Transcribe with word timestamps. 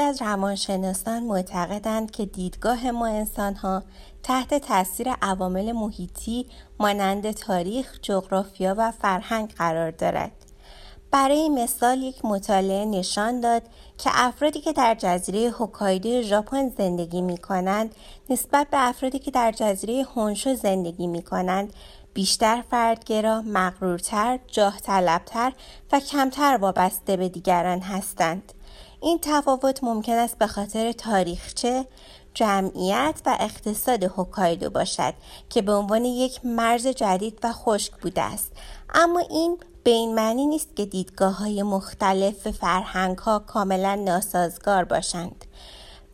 از 0.00 0.22
روانشناسان 0.22 1.22
معتقدند 1.22 2.10
که 2.10 2.26
دیدگاه 2.26 2.90
ما 2.90 3.06
انسانها 3.06 3.82
تحت 4.22 4.54
تاثیر 4.54 5.12
عوامل 5.22 5.72
محیطی 5.72 6.46
مانند 6.80 7.30
تاریخ، 7.30 7.98
جغرافیا 8.02 8.74
و 8.78 8.90
فرهنگ 8.90 9.54
قرار 9.54 9.90
دارد. 9.90 10.32
برای 11.10 11.48
مثال 11.48 12.02
یک 12.02 12.24
مطالعه 12.24 12.84
نشان 12.84 13.40
داد 13.40 13.62
که 13.98 14.10
افرادی 14.12 14.60
که 14.60 14.72
در 14.72 14.96
جزیره 14.98 15.50
هوکایدو 15.50 16.22
ژاپن 16.22 16.68
زندگی 16.68 17.20
می 17.20 17.38
کنند 17.38 17.94
نسبت 18.30 18.70
به 18.70 18.88
افرادی 18.88 19.18
که 19.18 19.30
در 19.30 19.52
جزیره 19.52 20.06
هونشو 20.14 20.54
زندگی 20.54 21.06
می 21.06 21.22
کنند 21.22 21.72
بیشتر 22.14 22.62
فردگرا، 22.70 23.42
مغرورتر، 23.42 24.38
جاه 24.46 24.80
طلبتر 24.80 25.52
و 25.92 26.00
کمتر 26.00 26.58
وابسته 26.60 27.16
به 27.16 27.28
دیگران 27.28 27.80
هستند. 27.80 28.52
این 29.04 29.18
تفاوت 29.22 29.84
ممکن 29.84 30.12
است 30.12 30.38
به 30.38 30.46
خاطر 30.46 30.92
تاریخچه، 30.92 31.86
جمعیت 32.34 33.20
و 33.26 33.36
اقتصاد 33.40 34.04
هوکایدو 34.04 34.70
باشد 34.70 35.14
که 35.50 35.62
به 35.62 35.72
عنوان 35.72 36.04
یک 36.04 36.40
مرز 36.44 36.86
جدید 36.86 37.38
و 37.42 37.52
خشک 37.52 37.92
بوده 37.92 38.22
است. 38.22 38.52
اما 38.94 39.18
این 39.18 39.58
به 39.84 39.90
این 39.90 40.14
معنی 40.14 40.46
نیست 40.46 40.76
که 40.76 40.86
دیدگاه 40.86 41.38
های 41.38 41.62
مختلف 41.62 42.50
فرهنگ 42.50 43.18
ها 43.18 43.38
کاملا 43.38 43.94
ناسازگار 43.94 44.84
باشند. 44.84 45.44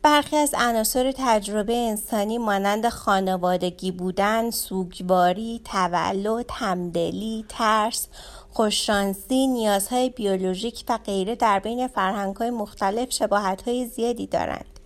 برخی 0.03 0.37
از 0.37 0.55
عناصر 0.55 1.13
تجربه 1.17 1.77
انسانی 1.77 2.39
مانند 2.39 2.89
خانوادگی 2.89 3.93
بودن، 3.93 4.51
سوگواری، 4.51 5.61
تولد، 5.65 6.51
همدلی، 6.51 7.45
ترس، 7.49 8.09
خوششانسی، 8.53 9.47
نیازهای 9.47 10.11
بیولوژیک 10.11 10.85
و 10.89 10.99
غیره 10.99 11.35
در 11.35 11.59
بین 11.59 11.89
فرهنگ‌های 11.89 12.51
مختلف 12.51 13.13
شباهت‌های 13.13 13.87
زیادی 13.87 14.27
دارند. 14.27 14.81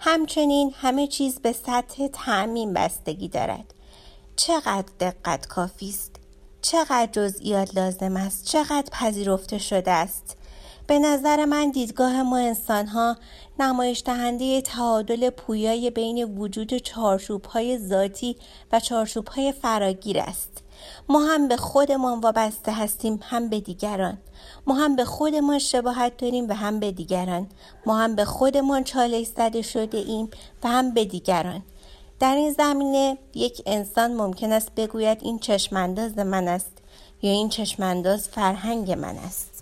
همچنین 0.00 0.72
همه 0.76 1.06
چیز 1.06 1.40
به 1.40 1.52
سطح 1.52 2.08
تعمین 2.12 2.72
بستگی 2.72 3.28
دارد. 3.28 3.74
چقدر 4.36 4.92
دقت 5.00 5.46
کافی 5.46 5.88
است؟ 5.88 6.16
چقدر 6.62 7.08
جزئیات 7.12 7.76
لازم 7.76 8.16
است؟ 8.16 8.44
چقدر 8.44 8.90
پذیرفته 8.92 9.58
شده 9.58 9.90
است؟ 9.90 10.36
به 10.86 10.98
نظر 10.98 11.44
من 11.44 11.70
دیدگاه 11.70 12.22
ما 12.22 12.36
انسان 12.36 12.86
ها 12.86 13.16
نمایش 13.58 14.02
دهنده 14.06 14.60
تعادل 14.60 15.30
پویای 15.30 15.90
بین 15.90 16.24
وجود 16.38 16.76
چارچوب 16.76 17.44
های 17.44 17.78
ذاتی 17.78 18.36
و 18.72 18.80
چارچوب 18.80 19.28
های 19.28 19.52
فراگیر 19.52 20.18
است. 20.18 20.62
ما 21.08 21.20
هم 21.20 21.48
به 21.48 21.56
خودمان 21.56 22.20
وابسته 22.20 22.72
هستیم 22.72 23.20
هم 23.22 23.48
به 23.48 23.60
دیگران. 23.60 24.18
ما 24.66 24.74
هم 24.74 24.96
به 24.96 25.04
خودمان 25.04 25.58
شباهت 25.58 26.16
داریم 26.16 26.48
و 26.48 26.52
هم 26.52 26.80
به 26.80 26.92
دیگران. 26.92 27.46
ما 27.86 27.98
هم 27.98 28.14
به 28.14 28.24
خودمان 28.24 28.84
چالش 28.84 29.26
زده 29.26 29.62
شده 29.62 29.98
ایم 29.98 30.30
و 30.64 30.68
هم 30.68 30.94
به 30.94 31.04
دیگران. 31.04 31.62
در 32.20 32.34
این 32.34 32.52
زمینه 32.52 33.18
یک 33.34 33.62
انسان 33.66 34.14
ممکن 34.14 34.52
است 34.52 34.74
بگوید 34.74 35.18
این 35.22 35.38
چشمانداز 35.38 36.18
من 36.18 36.48
است 36.48 36.72
یا 37.22 37.30
این 37.30 37.48
چشمانداز 37.48 38.28
فرهنگ 38.28 38.92
من 38.92 39.16
است. 39.16 39.57